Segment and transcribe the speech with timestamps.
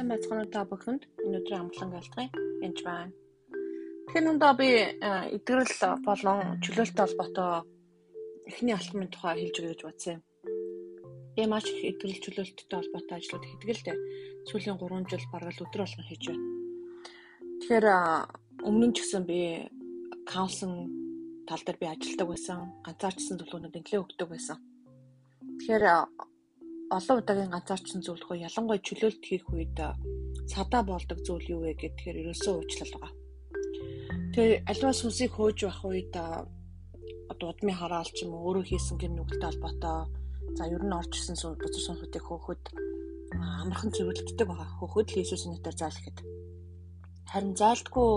[0.00, 1.02] Сайн байцгаана уу та бүхэнд.
[1.28, 2.32] Өнөөдрийн амглан галтрын
[2.64, 3.12] энэ байна.
[4.08, 4.68] Тэгэхээр нүндээ би
[5.36, 5.76] эдгэрэл
[6.08, 7.52] болон чөлөөлтөй холбоотой
[8.48, 10.22] эхний алхмын тухай хэлж өгье гэж бодсон юм.
[11.36, 13.98] Би маш их эдгэрэл чөлөөлтөй холбоотой ажлууд хийдэг л дээ.
[14.48, 16.48] Сүүлийн 3 жил бараг л өдөр болгон хийж байна.
[17.60, 17.86] Тэгэхээр
[18.64, 19.68] өмнө нь ч гэсэн би
[20.24, 20.88] каунслинг
[21.44, 22.58] тал дээр би ажилладаг байсан.
[22.88, 24.56] Ганцаарчсан зөвлөгөөнүүд нэлээд өгдөг байсан.
[25.60, 25.84] Тэгэхээр
[26.90, 29.78] олон удаагийн ганцаарчин зөвлөгөө ялангуяа чөлөөлт хийх үед
[30.50, 33.12] садаа болдог зүйл юу вэ гэхээр ерөөсөө уучлал байгаа.
[34.34, 36.14] Тэгээ альва сүнсийг хөөж байх үед
[37.30, 39.98] одоо удмын хараал ч юм өөрөө хийсэн гэр нүгэлтэй холбоотой
[40.58, 42.62] за ер нь орж ирсэн бузар сүнсүүдийг хөөхөд
[43.38, 44.68] амархан цэвэрлэгддэг байгаа.
[44.82, 46.18] Хөөхөд л Иесус нэрээр заалхад.
[47.30, 48.10] Харин заалтгүй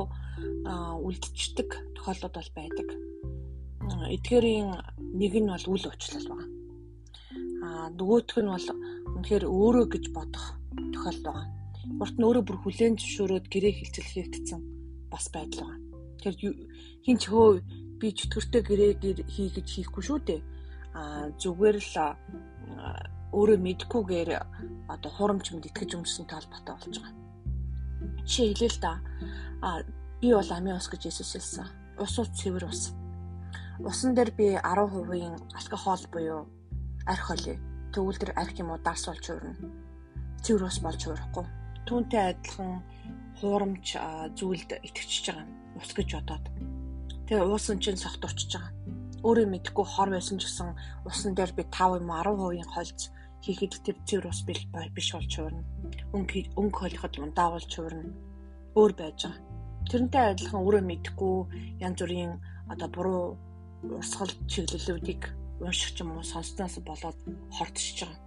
[1.05, 2.89] үлдчихдэг тохиолдол бол байдаг.
[4.17, 4.69] Эдгээрийн
[5.21, 6.52] нэг нь бол үл уучлал байгаа
[7.83, 8.67] Аа нөгөөх нь бол
[9.19, 11.47] үнэхээр өөрөө гэж бодох тохиолдол байгаа.
[11.99, 14.61] Урт нь өөрөө бүр хүлээн зөвшөөрөөд гэрээ хилцэл хийгдсэн
[15.11, 15.79] бас байдал байгаа.
[16.23, 16.33] Тэр
[17.03, 17.59] хин ч хөө
[17.99, 18.91] би чөтгөртэй гэрээ
[19.27, 20.41] хий гэж хийхгүй шүү дээ.
[20.95, 21.91] Аа зүгээр л
[23.35, 24.29] өөрөө мэдхгүйгээр
[24.87, 27.19] одоо хурамч мэд итгэж өмсөн талбартай болж байгаа.
[28.23, 28.93] Жишээ хэлээ л да.
[29.59, 29.83] Аа
[30.23, 31.67] би бол амийн ус гэж Есүс хэлсэн.
[31.99, 32.95] Ус ус цэвэр ус.
[33.83, 36.41] Усан дээр би 10%-ийн алкогол буюу
[37.05, 37.27] арх
[37.93, 39.53] тэр арх юм уу дарс болж хуурна.
[40.43, 41.45] Цэвэр ус болж хуурахгүй.
[41.85, 42.81] Түүнтэй адилхан
[43.37, 43.87] хуурамч
[44.37, 45.45] зүйлд итгэж байгаа
[45.77, 46.45] ус гэж бодоод.
[47.27, 48.73] Тэгээ уусан чинь согт очиж байгаа.
[49.23, 50.69] Өөрөө мэдхгүй хор байсан ч гэсэн
[51.07, 53.01] усан дээр би 5 юм 10% хольц
[53.43, 55.63] хийхэд тэр цэвэр ус биш болж хуурна.
[56.15, 58.11] Өнгө өнгө холиход ундаа болж хуурна.
[58.75, 59.39] Өөр байж байгаа.
[59.91, 61.35] Тэрнтэй адилхан өөрөө мэдхгүй
[61.83, 62.39] янз бүрийн
[62.71, 63.23] одоо буруу
[63.83, 67.17] урсгал чиглэлүүдийг унших юм уу сонсноос болоод
[67.53, 68.19] хортчихж байгаа.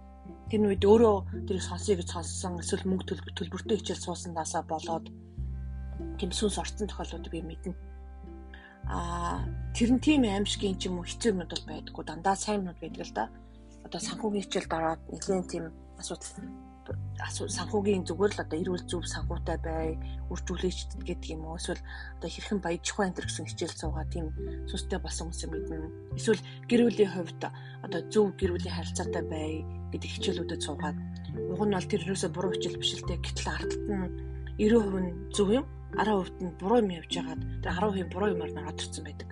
[0.47, 5.05] Тэр үед өөрөө тэр сонсъё гэж сонссон эсвэл мөнгө төлбөртэй хичээл суусандаасаа болоод
[6.19, 7.75] тийм сүнс орцсон тохиолдлууд би мэднэ.
[8.87, 9.43] Аа
[9.75, 13.03] тэр нь тийм аимшигын ч юм уу хэцүү юмуд бол байдаггүй дандаа сайн юмуд байдаг
[13.03, 13.25] л да.
[13.83, 15.65] Одоо санхүүгийн хичээл дараад нэгэн тийм
[15.99, 16.31] асуудал
[17.17, 19.97] санхүүгийн зүгээр л одоо эрүүл зөв санхүүтай бай,
[20.31, 21.81] үржүүлэгч гэдэг юм уу эсвэл
[22.17, 24.31] одоо хэрхэн баяж ухаан энэ гэсэн хичээл суугаа тийм
[24.69, 25.77] сүстэй болсон хүмүүс мэднэ.
[26.19, 27.41] Эсвэл гэр бүлийн хувьд
[27.85, 29.49] одоо зөв гэр бүлийн харилцаатай бай
[29.91, 30.97] гэдэг хичээлүүдэд суугаад
[31.53, 33.23] уг нь бол тэр юусоо буруу хичээл биш л дээ.
[33.23, 34.11] Гэтэл ардт нь
[34.61, 35.65] 90% нь зөв юм,
[35.97, 39.29] 10% нь буруу юм явж байгаад тэр 10% буруу юмар нараад ирсэн байдаг.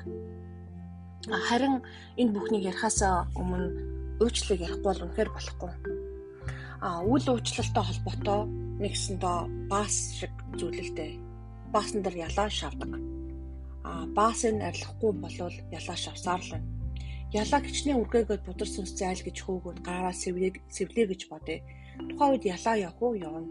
[1.25, 1.81] Харин
[2.21, 3.65] энэ бүхнийг ярихаасаа өмнө
[4.21, 6.04] уучлалыг ярихгүй бол үнэхээр болохгүй
[7.01, 8.41] үл уучлалтай холбоотой
[8.83, 9.37] нэгсэндээ
[9.71, 11.11] баас шиг зүйлэлтэй.
[11.73, 12.91] Баасан дээр ялаа шавдаг.
[13.87, 16.69] А баасыг арилгахгүй болвол ялаа шавсаар л байна.
[17.33, 21.59] Ялаа гिचний үргээгээд будар сүнс зайл гэж хөөгөөд гараа сэвлээ сэвлээ гэж бодъё.
[22.09, 23.49] Тухайн үед ялаа явах уу явна.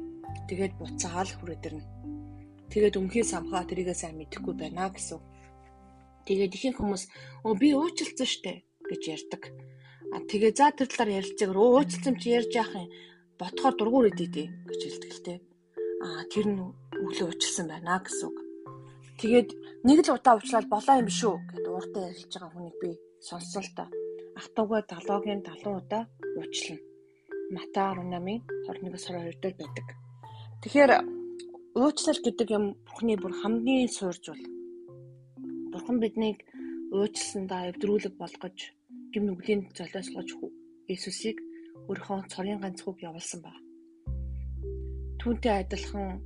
[0.49, 1.85] Тэгээд буцаал хүрээдэрнэ.
[2.71, 5.21] Тэгээд өмхий самхаа тэрийгээ сайн мэдэхгүй байна гэсэн.
[6.27, 7.05] Тэгээд ихэнх хүмүүс
[7.45, 8.53] өө би уучлалцсан штэ
[8.89, 9.43] гэж ярьдаг.
[10.15, 11.49] А тэгээ за тэр талаар ярилцдаг.
[11.53, 12.89] Уучлалцсан чи ярьж яах юм?
[13.39, 15.35] Ботхоор дургуур идэдээ гэж хэлдэг л те.
[16.05, 16.61] Аа тэр нь
[17.05, 18.37] өглөө уучлсан байна гэсэн үг.
[19.21, 19.49] Тэгээд
[19.87, 22.91] нэг л удаа уучлаад болоо юм шүү гэд ууртаа ярилж байгаа хүнийг би
[23.29, 23.85] сонссон л та.
[24.41, 26.03] Ахтугаа далоогийн 70 удаа
[26.39, 26.83] уучлана.
[27.55, 29.87] Мата 18-ын 21-22 дээр байдаг.
[30.63, 30.93] Тэгэхээр
[31.79, 34.45] уучлал гэдэг юм бүхний бүр хамгийн суурж бол
[35.73, 36.39] Бурхан биднийг
[36.95, 38.59] уучлсандаа эвдрүүлэг болгож
[39.13, 40.29] гим нүглийн золиослож
[40.91, 41.39] Иесусыг
[41.90, 43.58] өөрийнхөө цорын ганц хүүг явуулсан баг.
[45.20, 46.22] Түүнтэй адилхан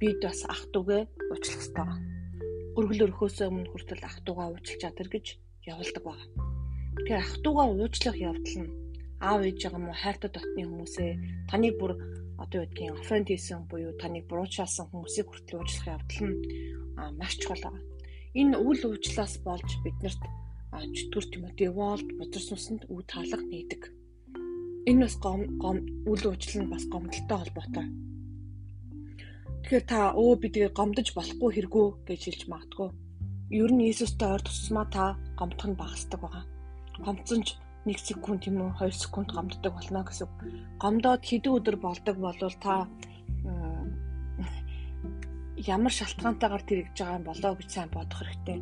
[0.00, 1.88] бид бас ах トゥ гээ уучлах ёстой.
[2.76, 5.26] Өргөл өрхөөсөө өмнө хүртэл ах トゥ гаа уучлах чадвар гэж
[5.72, 6.20] явуулдаг баг.
[6.96, 8.72] Тэгэхээр ах トゥ гаа уучлах явдал нь
[9.20, 11.10] аав ээж байгаа мó хайртай дотны хүмүүсээ
[11.48, 11.92] таныг бүр
[12.42, 16.36] одоо юу гэдгийг оффенд хийсэн буюу таныг буруучаасан хүмүүсийг хүртэл уучлах явдал нь
[17.16, 17.80] маш чухал байна.
[18.36, 20.22] Энэ үл уучлаас болж биднэрт
[20.96, 23.82] чөтгөр Тимоти Волд бодор сүнсэнд үе таалга нээдэг
[24.89, 25.77] энэ бас гом гом
[26.11, 27.87] үл уучлал нь бас гомдолтой холбоотой.
[29.61, 32.89] Тэгэхээр та өө би тэгээ гомдож болохгүй хэрэггүй гэж хэлж магадгүй.
[33.61, 35.03] Ер нь Иесустэй ойр тусмаа та
[35.39, 36.45] гомдох нь багасдаг байгаа.
[37.05, 37.49] Гомдсон ч
[37.85, 40.29] 1 секунд юм уу 2 секунд гомддог болно гэсэн.
[40.81, 42.73] Гомдоод хэдэн өдөр болдог болвол та
[45.57, 48.59] ямар шалтгаантайгаар тэрэгж байгаа юм болоо гэж сайн бодох хэрэгтэй.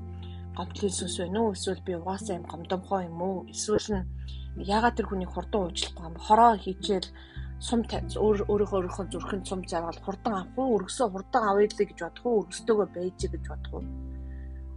[0.57, 1.55] Гомдлын сүнс байна уу?
[1.55, 3.47] Эсвэл би угаасаа юм гомдомхоо юм уу?
[3.47, 4.07] Эсвэл нь
[4.59, 7.09] ягаад тэр хүний хурдан уучлахгүй юм хороо хийчихэл
[7.59, 11.99] сум өөр өөрийнхөө өөрийнхөө зүрхэнд сум зарвал хурдан авах уу өргөсөө хурдан авъя л гэж
[11.99, 13.83] бодох уу өргөстөөгөө байж гэж бодох уу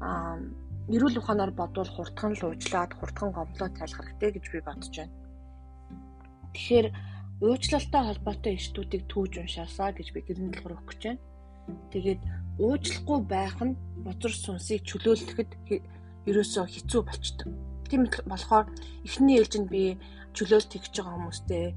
[0.03, 0.39] аа
[0.91, 5.15] эрүүл ухаанаар бодвол хурдхан л уучлаад хурдхан гомдлоо тайлах хэрэгтэй гэж би бодож байна.
[6.53, 6.87] Тэгэхээр
[7.47, 11.23] уучлалтай холбоотой иштүүдийг түүж уншаасаа гэж би гэрэн дэлгэр өгөх гэж байна.
[11.95, 12.21] Тэгээд
[12.59, 15.51] уучлахгүй байх нь бузар сүнсийг чөлөөлөхөд
[16.27, 17.49] ерөөсөө хэцүү болчдөг.
[17.93, 18.73] Тийм болохоор
[19.05, 20.01] эхний ээлжинд би
[20.33, 21.77] чөлөөлт хийж байгаа хүмүүстэй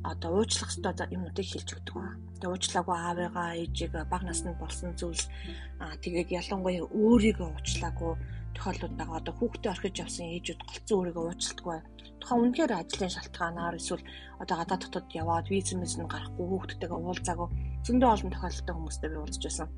[0.00, 2.16] одоо уучлах хэрэгтэй юмнуудыг хэлж өгдөг ба.
[2.40, 5.28] Тэгээ уучлаагүй аавыгаа, ээжийг баг наснд болсон зүйлс
[5.76, 8.12] аа тэгээд ялангуяа өөрийгөө уучлаагүй
[8.56, 9.20] тохиолдлууд байгаа.
[9.20, 11.78] Одоо хүүхдээ орхиж явсан ээжүүд голцсон өөрийгөө уучлалтгүй.
[12.20, 14.04] Тухайн үнээр ажлын шалтгаанаар эсвэл
[14.40, 17.48] одоо гадаад дотод яваад виз мэс нь гарахгүй хүүхдтэйгээ уулзаагүй
[17.84, 19.68] зөндөө олон тохиолдолтой хүмүүстэй би уулзж байсан.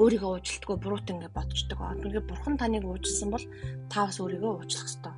[0.00, 1.78] Өөрийгөө уучлалтгүй буруутай ингэ бодчихдог.
[1.78, 3.44] Үнэхээр бурхан таныг уучлсан бол
[3.92, 5.14] та бас өөрийгөө уучлах ёстой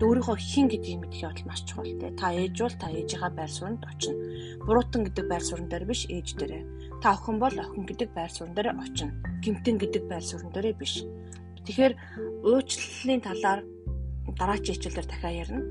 [0.00, 2.08] өөрийнхөө хин гэдгийг мэдэх явдал маш чухал те.
[2.16, 4.16] Та ээж бол та ээжийнхаа байр сууринд очино.
[4.64, 6.64] Буруутан гэдэг байр суурин дээр биш ээж дээрээ.
[7.04, 9.12] Та охин бол охин гэдэг байр суурин дээр очино.
[9.44, 11.04] Гимтэн гэдэг байр суурин дээрээ биш.
[11.68, 11.92] Тэгэхээр
[12.48, 13.60] уучлалын талаар
[14.40, 15.62] дараагийн хичээлээр дахиад ярина.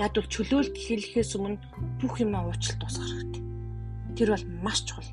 [0.00, 1.60] Яг бол чөлөөлт хэлэхээс өмнө
[2.00, 3.42] бүх юм уучлалт тусах хэрэгтэй.
[4.16, 5.12] Тэр бол маш чухал.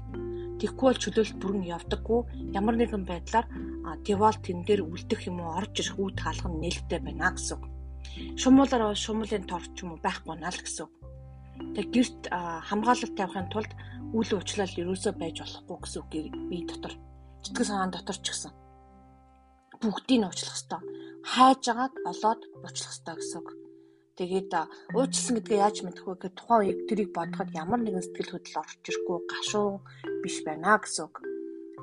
[0.62, 2.20] Тэгэхгүй бол чөлөөлт бүрэн явдаггүй.
[2.54, 3.48] Ямар нэгэн байдлаар
[4.06, 7.66] девалт тэн дээр үлдэх юм уу орж ирэх үе таалга нь нээлттэй байна гэсэн үг.
[8.38, 10.94] Шумуулаар шумуулын тор ч юм уу байхгүй наа л гэсэн үг.
[11.74, 12.22] Тэг гэрт
[12.70, 13.72] хамгаалалт тавихын тулд
[14.14, 16.94] үйл уучлал ерөөсөө байж болохгүй гэсэн үгийг би дотор
[17.42, 18.54] сэтгэл санаан дотор ч гэсэн
[19.82, 20.86] бүгдийг нь уучлах хэвээр
[21.26, 23.50] хайж агаад олоод уучлах хэвээр гэсэн үг.
[24.20, 24.52] Тэгээд
[24.96, 28.84] уучлсан гэдгээ яаж мэдэх вэ гэхэд тухайн үеиг тэрийг бодоход ямар нэгэн сэтгэл хөдлөл орж
[28.84, 29.70] ирэхгүй гашуу
[30.22, 31.16] биш байна гэсэн үг.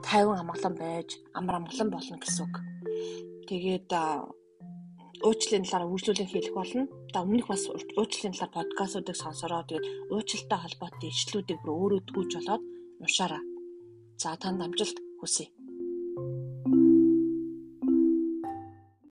[0.04, 1.08] Тайван амгалан байж
[1.38, 2.54] амар амгалан болно гэсэн үг.
[3.48, 3.88] Тэгээд
[5.26, 6.82] уучлалын талаар үргэлжлүүлэн хэлэх болно.
[7.12, 7.64] За өмнөх бас
[7.98, 12.62] уучлалын талаар подкастуудыг сонсороо тэгээд уучлалтай холбоотой ишлүүдийг бүр өөрөө тгүүлж болоод
[13.02, 13.42] уншаарай.
[14.22, 15.50] За танд амжилт хүсье.